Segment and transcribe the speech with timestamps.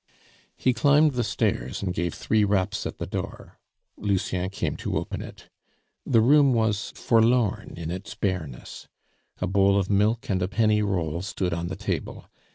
[0.57, 3.59] He climbed the stairs and gave three raps at the door.
[3.97, 5.47] Lucien came to open it.
[6.07, 8.87] The room was forlorn in its bareness.
[9.41, 12.25] A bowl of milk and a penny roll stood on the table.